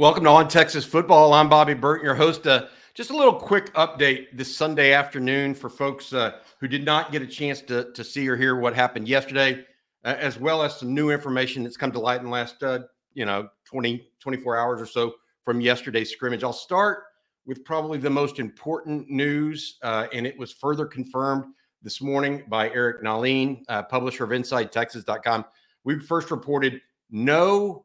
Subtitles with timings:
[0.00, 1.34] Welcome to On Texas Football.
[1.34, 2.46] I'm Bobby Burton, your host.
[2.46, 7.12] Uh, just a little quick update this Sunday afternoon for folks uh, who did not
[7.12, 9.62] get a chance to, to see or hear what happened yesterday,
[10.06, 12.78] uh, as well as some new information that's come to light in the last, uh,
[13.12, 15.12] you know, 20, 24 hours or so
[15.44, 16.42] from yesterday's scrimmage.
[16.42, 17.02] I'll start
[17.44, 21.44] with probably the most important news, uh, and it was further confirmed
[21.82, 25.44] this morning by Eric Nahlin, uh, publisher of InsideTexas.com.
[25.84, 26.80] We first reported
[27.10, 27.84] no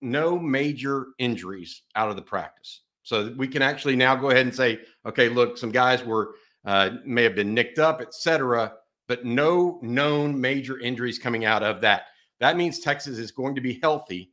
[0.00, 2.82] no major injuries out of the practice.
[3.02, 6.90] So we can actually now go ahead and say, okay, look, some guys were uh,
[7.04, 8.72] may have been nicked up, etc.,
[9.06, 12.04] but no known major injuries coming out of that.
[12.40, 14.32] That means Texas is going to be healthy,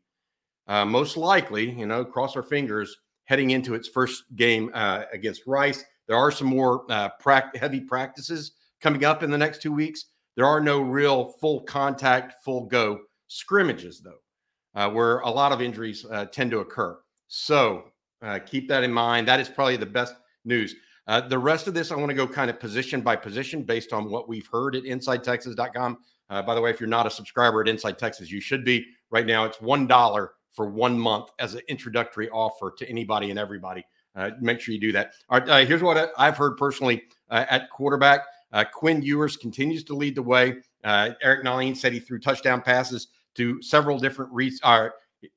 [0.67, 1.69] uh, most likely.
[1.69, 5.83] You know, cross our fingers heading into its first game uh, against Rice.
[6.07, 10.05] There are some more uh, pra- heavy practices coming up in the next two weeks.
[10.37, 14.19] There are no real full contact, full go scrimmages, though
[14.75, 16.97] uh, where a lot of injuries uh, tend to occur.
[17.27, 17.85] So
[18.21, 19.27] uh, keep that in mind.
[19.27, 20.75] That is probably the best news.
[21.07, 23.91] Uh, the rest of this, I want to go kind of position by position based
[23.91, 25.97] on what we've heard at InsideTexas.com.
[26.29, 28.85] Uh, by the way, if you're not a subscriber at Inside Texas, you should be.
[29.09, 33.39] Right now, it's one dollar for one month as an introductory offer to anybody and
[33.39, 33.83] everybody.
[34.15, 35.13] Uh, make sure you do that.
[35.29, 38.21] All right, here's what I've heard personally at quarterback.
[38.73, 40.55] Quinn Ewers continues to lead the way.
[40.83, 44.89] Eric Nahlin said he threw touchdown passes to several different re- uh,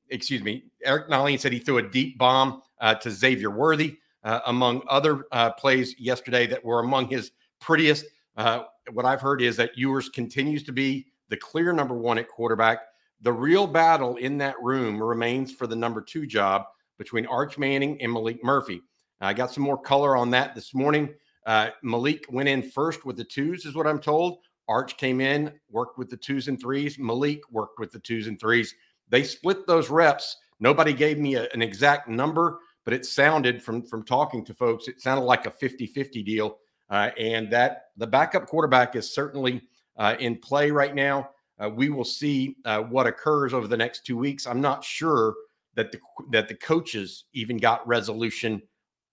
[0.09, 4.39] excuse me, Eric Nahlin said he threw a deep bomb uh, to Xavier Worthy, uh,
[4.47, 8.05] among other uh, plays yesterday that were among his prettiest.
[8.37, 12.27] Uh, what I've heard is that Ewers continues to be the clear number one at
[12.27, 12.79] quarterback.
[13.21, 16.65] The real battle in that room remains for the number two job
[16.97, 18.81] between Arch Manning and Maalik Murphy.
[19.21, 21.13] I got some more color on that this morning.
[21.47, 24.39] Maalik went in first with the twos, is what I'm told.
[24.67, 26.97] Arch came in, worked with the twos and threes.
[26.97, 28.73] Maalik worked with the twos and threes.
[29.09, 30.37] They split those reps.
[30.59, 34.87] Nobody gave me a, an exact number, but it sounded from from talking to folks,
[34.87, 36.57] it sounded like a 50-50 deal.
[36.89, 39.61] Uh, and that the backup quarterback is certainly
[39.97, 41.29] uh, in play right now.
[41.59, 44.45] Uh, we will see uh, what occurs over the next two weeks.
[44.45, 45.33] I'm not sure
[45.75, 45.99] that the
[46.31, 48.61] that the coaches even got resolution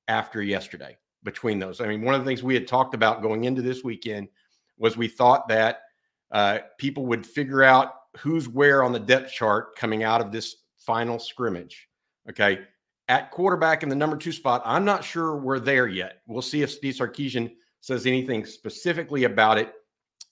[0.09, 1.81] after yesterday between those.
[1.81, 4.29] I mean, one of the things we had talked about going into this weekend–
[4.83, 5.83] was we thought that
[6.33, 10.57] uh, people would figure out who's where on the depth chart coming out of this
[10.77, 11.89] final scrimmage.
[12.29, 12.61] Okay.
[13.09, 16.19] At quarterback in the number two spot, I'm not sure we're there yet.
[16.27, 19.73] We'll see if Steve Sarkisian says anything specifically about it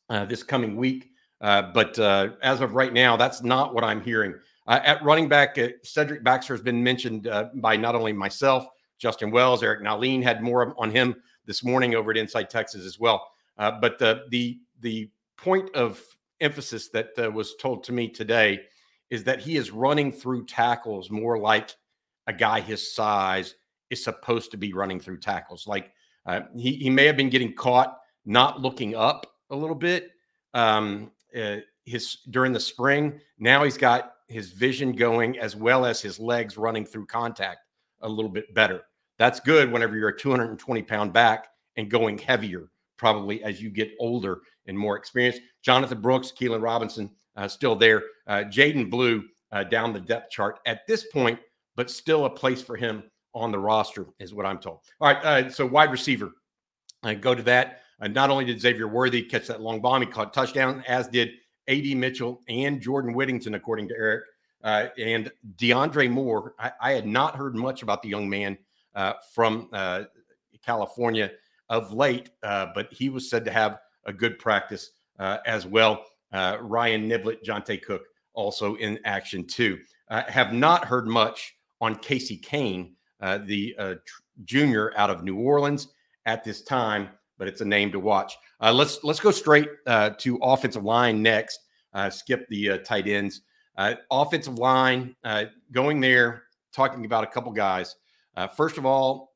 [0.09, 1.11] uh, this coming week.
[1.41, 4.35] Uh, but uh, as of right now, that's not what I'm hearing.
[4.67, 8.67] Uh, at running back, uh, Cedric Baxter has been mentioned by not only myself,
[8.99, 11.15] Justin Wells, Eric Nahlin had more on him
[11.47, 13.31] this morning over at Inside Texas as well.
[13.61, 16.03] Uh, but the the the point of
[16.41, 18.59] emphasis that uh, was told to me today
[19.11, 21.77] is that he is running through tackles more like
[22.27, 23.55] a guy his size
[23.91, 25.67] is supposed to be running through tackles.
[25.67, 25.93] Like
[26.25, 30.11] uh, he he may have been getting caught not looking up a little bit
[30.55, 33.21] um, uh, his during the spring.
[33.39, 37.59] Now he's got his vision going as well as his legs running through contact
[38.01, 38.85] a little bit better.
[39.19, 43.91] That's good whenever you're a 220 pound back and going heavier probably as you get
[43.99, 45.41] older and more experienced.
[45.63, 48.03] Jonathan Brooks, Keilan Robinson, uh, still there.
[48.27, 51.41] Uh, Jaydon Blue uh, down the depth chart at this point,
[51.77, 53.03] but still a place for him
[53.35, 54.81] on the roster, is what I'm told.
[55.01, 56.33] All right, uh, so wide receiver,
[57.03, 57.81] I go to that.
[58.03, 61.31] Uh, not only did Xavier Worthy catch that long bomb, he caught touchdown, as did
[61.69, 61.95] A.D.
[61.95, 64.25] Mitchell and Jordan Whittington, according to Eric.
[64.63, 68.59] Uh, and DeAndre Moore, I, I, had not heard much about the young man
[69.33, 69.71] from
[70.63, 71.31] California
[71.71, 76.05] of late, uh, but he was said to have a good practice uh, as well.
[76.33, 78.03] Uh, Ryan Niblett, Johntay Cook
[78.35, 79.79] also in action too.
[80.09, 85.37] Uh, have not heard much on Casey Cain, uh, the tr- junior out of New
[85.37, 85.89] Orleans
[86.27, 87.09] at this time,
[87.39, 88.37] but it's a name to watch.
[88.61, 91.61] let's let's go straight to offensive line next.
[92.11, 93.43] skip the tight ends.
[94.11, 95.15] offensive line
[95.73, 97.97] going there, talking about a couple guys.
[98.57, 99.30] first of all,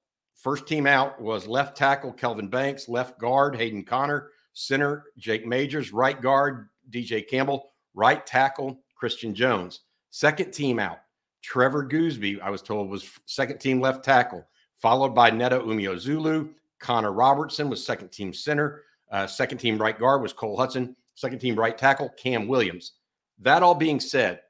[0.44, 5.90] First team out was left tackle Kelvin Banks, left guard Hayden Conner, center Jake Majors,
[5.90, 9.80] right guard DJ Campbell, right tackle Christian Jones.
[10.10, 10.98] Second team out,
[11.40, 14.46] Trevor Goosby, I was told, was second team left tackle,
[14.76, 16.50] followed by Neto Umeozulu.
[16.78, 18.82] Connor Robertson was second team center.
[19.10, 20.94] Uh, second team right guard was Cole Hudson.
[21.14, 22.92] Second team right tackle, Cam Williams.
[23.38, 24.42] That all being said,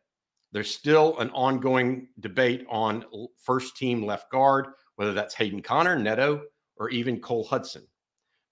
[0.50, 3.04] there's still an ongoing debate on
[3.38, 6.42] first team left guard whether that's Hayden Conner, Neto,
[6.76, 7.86] or even Cole Hudson.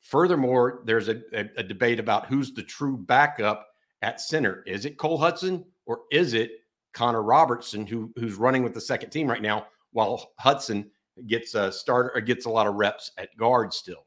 [0.00, 3.68] Furthermore, there's a, a, a, debate about who's the true backup
[4.02, 4.64] at center.
[4.66, 6.50] Is it Cole Hudson or is it
[6.92, 10.90] Connor Robertson, who, who's running with the second team right now while Hudson
[11.26, 14.06] gets a starter or gets a lot of reps at guard still.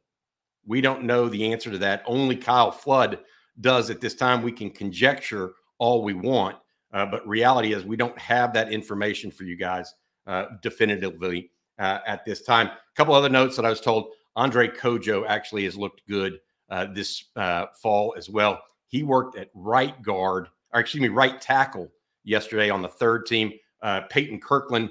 [0.66, 2.04] We don't know the answer to that.
[2.06, 3.20] Only Kyle Flood
[3.62, 4.42] does at this time.
[4.42, 6.58] We can conjecture all we want,
[6.94, 9.94] uh, but reality is we don't have that information for you guys
[10.26, 12.68] uh, definitively uh, at this time.
[12.68, 16.40] A couple other notes that I was told Andre Cojoe actually has looked good
[16.70, 18.62] uh, this uh, fall as well.
[18.88, 21.92] He worked at right guard, or excuse me, right tackle
[22.24, 23.54] yesterday on the third team.
[23.82, 24.90] Uh, Payton Kirkland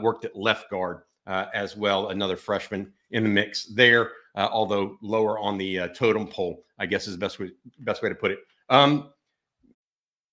[0.00, 5.38] worked at left guard as well, another freshman in the mix there uh, although lower
[5.38, 8.30] on the uh, totem pole, I guess is the best way, best way to put
[8.30, 8.40] it.
[8.68, 9.10] Um,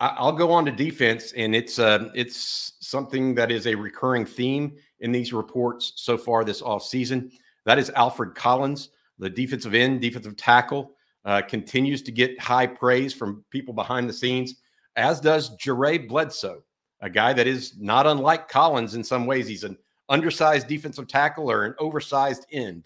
[0.00, 4.76] I'll go on to defense, and it's uh, it's something that is a recurring theme
[5.00, 7.32] in these reports so far this off season.
[7.64, 10.92] That is Alfred Collins, the defensive end, defensive tackle,
[11.24, 14.54] uh, continues to get high praise from people behind the scenes,
[14.94, 16.62] as does Jure Bledsoe,
[17.00, 19.48] a guy that is not unlike Collins in some ways.
[19.48, 19.76] He's an
[20.08, 22.84] undersized defensive tackle or an oversized end.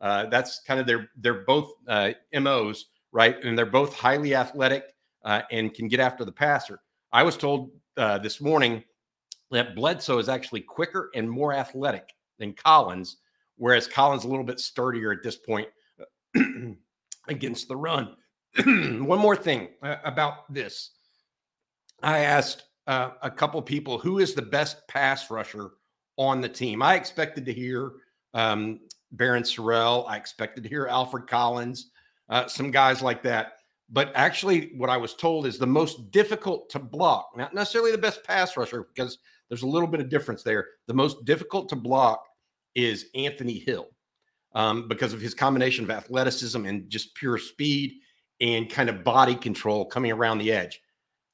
[0.00, 3.42] Uh, that's kind of their they're both uh, MOs, right?
[3.44, 4.94] And they're both highly athletic
[5.24, 6.80] uh, and can get after the passer.
[7.12, 8.82] I was told uh, this morning
[9.50, 13.18] that Bledsoe is actually quicker and more athletic than Collins,
[13.56, 15.68] whereas Collins is a little bit sturdier at this point
[17.28, 18.16] against the run.
[18.66, 20.90] One more thing uh, about this.
[22.02, 25.70] I asked uh, a couple people who is the best pass rusher
[26.16, 26.82] on the team.
[26.82, 27.92] I expected to hear
[28.34, 28.80] um,
[29.16, 30.08] Barryn Sorrell.
[30.08, 31.90] I expected to hear Alfred Collins,
[32.28, 33.54] uh, some guys like that.
[33.90, 37.98] But actually, what I was told is the most difficult to block, not necessarily the
[37.98, 39.18] best pass rusher, because
[39.48, 40.66] there's a little bit of difference there.
[40.86, 42.24] The most difficult to block
[42.74, 43.88] is Anthony Hill
[44.54, 47.92] um, because of his combination of athleticism and just pure speed
[48.40, 50.80] and kind of body control coming around the edge.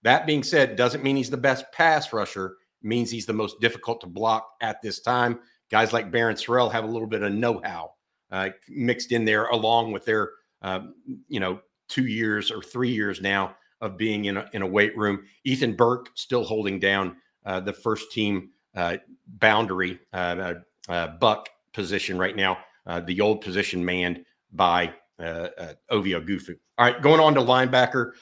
[0.02, 4.00] That being said, doesn't mean he's the best pass rusher, means he's the most difficult
[4.02, 5.40] to block at this time.
[5.70, 7.92] Guys like Barryn Sorrell have a little bit of know how
[8.30, 10.30] uh, mixed in there along with their,
[10.62, 10.94] um,
[11.28, 14.96] you know, two years or three years now of being in a, in a weight
[14.96, 15.24] room.
[15.44, 18.96] Ethan Burke still holding down uh, the first team uh,
[19.26, 20.54] boundary uh,
[20.88, 22.58] uh, buck position right now.
[22.86, 25.48] Uh, the old position manned by uh,
[25.90, 26.54] Ovie Oghoufo.
[26.78, 28.12] All right, going on to linebacker.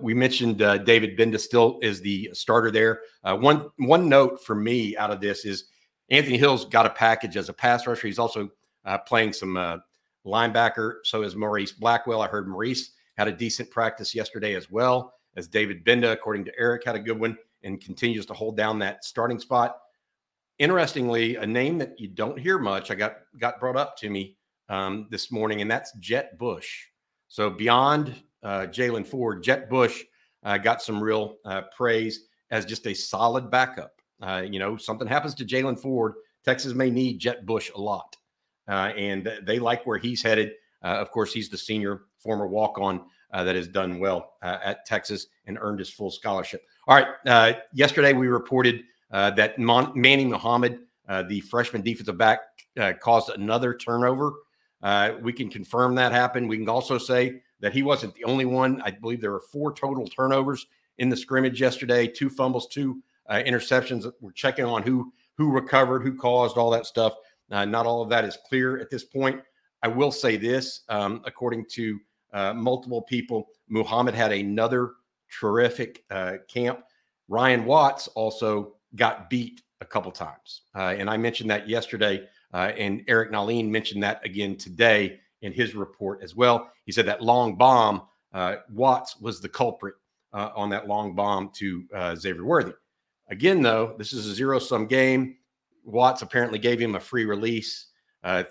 [0.00, 3.00] we mentioned David Gbenda still is the starter there.
[3.22, 5.64] one one note for me out of this is
[6.10, 8.06] Anthony Hill's got a package as a pass rusher.
[8.06, 8.48] He's also
[9.06, 9.82] playing some
[10.24, 10.98] linebacker.
[11.02, 12.22] So is Maurice Blackwell.
[12.22, 16.52] I heard Maurice had a decent practice yesterday as well as David Gbenda, according to
[16.58, 19.78] Eric, had a good one and continues to hold down that starting spot.
[20.58, 24.36] Interestingly, a name that you don't hear much, I got got brought up to me
[24.68, 26.84] um, this morning, and that's Jett Bush.
[27.28, 30.02] So beyond uh, Jaylan Ford, Jett Bush
[30.44, 34.00] uh, got some real uh, praise as just a solid backup.
[34.22, 38.16] Uh, you know, something happens to Jaylan Ford, Texas may need Jett Bush a lot,
[38.68, 40.52] uh, and they like where he's headed.
[40.82, 43.02] Uh, of course, he's the senior former walk on
[43.32, 46.62] uh, that has done well uh, at Texas and earned his full scholarship.
[46.88, 47.06] All right.
[47.24, 52.40] Uh, yesterday, we reported uh, that Mon- Manny Muhammad, uh, the freshman defensive back,
[53.00, 54.32] caused another turnover.
[55.22, 56.48] we can confirm that happened.
[56.48, 58.82] We can also say that he wasn't the only one.
[58.82, 60.66] I believe there were four total turnovers
[60.98, 64.10] in the scrimmage yesterday two fumbles, two interceptions.
[64.20, 67.14] We're checking on who who recovered, who caused all that stuff.
[67.50, 69.40] not all of that is clear at this point.
[69.82, 72.00] I will say this, um, according to
[72.32, 74.92] uh, multiple people, Muhammad had another
[75.40, 76.80] terrific uh, camp.
[77.28, 82.26] Ryan Watts also got beat a couple times, uh, and I mentioned that yesterday.
[82.54, 86.70] Uh, and Eric Nahlin mentioned that again today in his report as well.
[86.84, 88.02] He said that long bomb,
[88.32, 89.94] uh, Watts was the culprit
[90.32, 92.74] on that long bomb to Xavier Worthy.
[93.30, 95.36] Again, though, this is a zero sum game.
[95.84, 97.86] Watts apparently gave him a free release.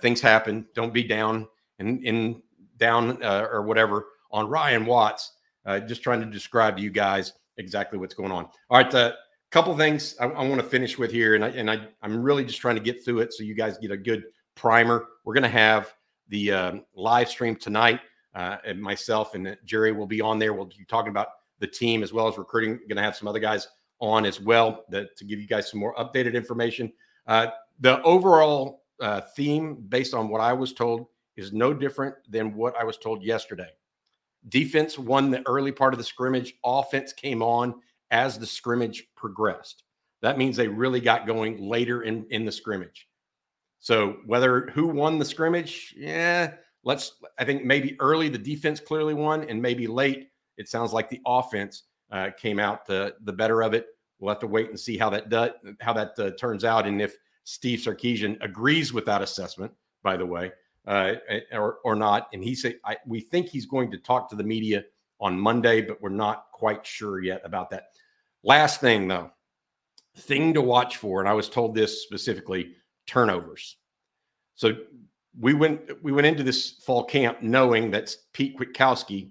[0.02, 0.68] Things happen.
[0.76, 1.48] Don't be down
[1.80, 2.42] in, in
[2.78, 5.34] down uh, or whatever on Ryan Watts.
[5.66, 8.46] Uh, just trying to describe to you guys exactly what's going on.
[8.70, 9.16] All right, a
[9.52, 12.46] couple things I, I want to finish with here, and I and I I'm really
[12.46, 15.08] just trying to get through it so you guys get a good primer.
[15.24, 15.94] We're to have
[16.30, 18.02] the um, live stream tonight,
[18.34, 20.54] uh, and myself and Jerry will be on there.
[20.54, 21.28] We'll be talking about
[21.60, 22.78] the team as well as recruiting.
[22.88, 23.68] Going to have some other guys
[24.00, 26.92] on as well that, to give you guys some more updated information.
[27.28, 27.48] Uh,
[27.80, 32.76] the overall uh, theme, based on what I was told, is no different than what
[32.80, 33.70] I was told yesterday.
[34.50, 36.54] Defense won the early part of the scrimmage.
[36.64, 37.76] Offense came on
[38.12, 39.84] as the scrimmage progressed.
[40.22, 43.08] That means they really got going later in, in the scrimmage.
[43.80, 47.14] So whether who won the scrimmage, yeah, let's.
[47.38, 51.22] I think maybe early the defense clearly won, and maybe late it sounds like the
[51.26, 53.88] offense uh, came out the the better of it.
[54.20, 55.52] We'll have to wait and see how that does,
[55.82, 59.72] how that uh, turns out, and if Steve Sarkisian agrees with that assessment.
[60.02, 60.52] By the way,
[60.88, 61.14] uh,
[61.52, 62.30] or or not.
[62.34, 62.76] And he said
[63.06, 64.84] we think he's going to talk to the media
[65.20, 67.90] on Monday, but we're not quite sure yet about that.
[68.44, 69.32] Last thing though,
[70.18, 72.76] thing to watch for, and I was told this specifically:
[73.08, 73.78] turnovers.
[74.56, 74.74] So
[75.40, 79.30] we went we went into this fall camp knowing that Pete Kwiatkowski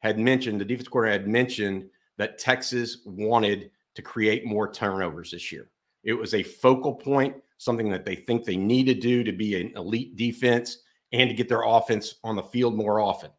[0.00, 5.52] had mentioned the defense coordinator had mentioned that Texas wanted to create more turnovers this
[5.52, 5.68] year.
[6.04, 9.60] It was a focal point, something that they think they need to do to be
[9.60, 10.78] an elite defense
[11.12, 13.30] and to get their offense on the field more often.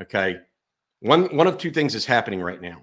[0.00, 0.36] Okay.
[1.00, 2.82] One one of two things is happening right now.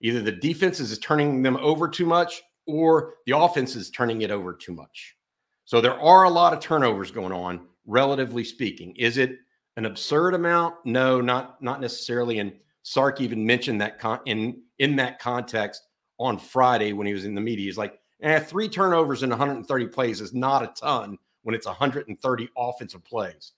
[0.00, 4.30] Either the defense is turning them over too much or the offense is turning it
[4.30, 5.16] over too much.
[5.64, 8.94] So there are a lot of turnovers going on, relatively speaking.
[8.96, 9.38] Is it
[9.76, 10.74] an absurd amount?
[10.84, 12.38] No, not not necessarily.
[12.38, 15.82] And Sark even mentioned that con- in in that context
[16.18, 17.66] on Friday when he was in the media.
[17.66, 22.48] He's like, eh, three turnovers in 130 plays is not a ton when it's 130
[22.56, 23.52] offensive plays.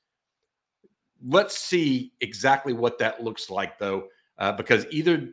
[1.25, 4.09] Let's see exactly what that looks like, though,
[4.39, 5.31] uh, because either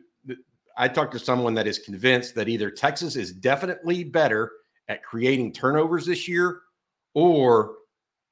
[0.76, 4.50] I talked to someone that is convinced that either Texas is definitely better
[4.88, 6.62] at creating turnovers this year,
[7.14, 7.74] or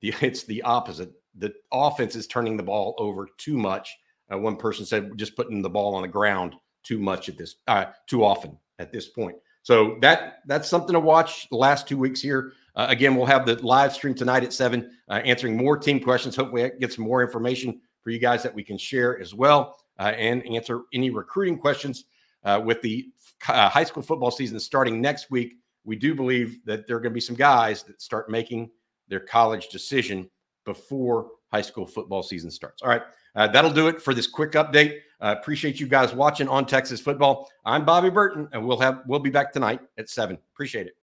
[0.01, 1.13] the, it's the opposite.
[1.37, 3.97] The offense is turning the ball over too much.
[4.33, 7.57] Uh, one person said just putting the ball on the ground too much at this,
[7.69, 9.37] uh, too often at this point.
[9.63, 12.53] So that that's something to watch the last two weeks here.
[12.75, 16.35] Uh, again, we'll have the live stream tonight at seven, uh, answering more team questions.
[16.37, 19.79] Hopefully, I get some more information for you guys that we can share as well,
[19.99, 22.05] uh, and answer any recruiting questions
[22.45, 23.09] uh, with the
[23.49, 25.55] uh, high school football season starting next week.
[25.85, 28.71] We do believe that there are going to be some guys that start making
[29.09, 30.31] their college decision
[30.65, 32.83] before high school football season starts.
[32.83, 33.03] All right,
[33.35, 35.01] uh, that'll do it for this quick update.
[35.21, 37.49] Appreciate you guys watching on Texas football.
[37.65, 40.37] I'm Bobby Burton, and we'll have we'll be back tonight at seven.
[40.53, 40.95] Appreciate it.